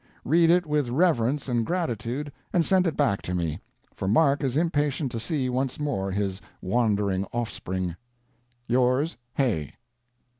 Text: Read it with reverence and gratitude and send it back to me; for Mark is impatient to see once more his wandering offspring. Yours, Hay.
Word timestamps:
Read 0.25 0.49
it 0.49 0.65
with 0.65 0.89
reverence 0.89 1.47
and 1.47 1.63
gratitude 1.63 2.31
and 2.51 2.65
send 2.65 2.87
it 2.87 2.97
back 2.97 3.21
to 3.21 3.35
me; 3.35 3.59
for 3.93 4.07
Mark 4.07 4.43
is 4.43 4.57
impatient 4.57 5.11
to 5.11 5.19
see 5.19 5.47
once 5.47 5.79
more 5.79 6.09
his 6.09 6.41
wandering 6.59 7.23
offspring. 7.31 7.95
Yours, 8.65 9.15
Hay. 9.35 9.75